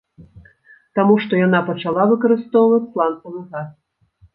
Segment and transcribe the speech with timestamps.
[1.01, 3.75] Таму што яна пачала выкарыстоўваць сланцавы газ.